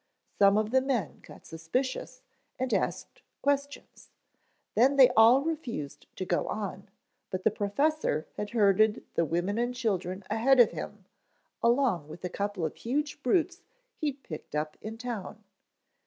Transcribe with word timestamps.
Some 0.39 0.57
of 0.57 0.71
the 0.71 0.81
men 0.81 1.19
got 1.21 1.45
suspicious 1.45 2.23
and 2.57 2.73
asked 2.73 3.21
questions, 3.43 4.09
then 4.73 4.95
they 4.95 5.09
all 5.11 5.43
refused 5.43 6.07
to 6.15 6.25
go 6.25 6.47
on, 6.47 6.89
but 7.29 7.43
the 7.43 7.51
professor 7.51 8.25
had 8.35 8.49
herded 8.49 9.03
the 9.13 9.25
women 9.25 9.59
and 9.59 9.75
children 9.75 10.23
ahead 10.27 10.59
of 10.59 10.71
him 10.71 11.05
along 11.61 12.07
with 12.07 12.25
a 12.25 12.29
couple 12.29 12.65
of 12.65 12.77
huge 12.77 13.21
brutes 13.21 13.61
he'd 13.99 14.23
picked 14.23 14.55
up 14.55 14.75
in 14.81 14.97
town. 14.97 15.43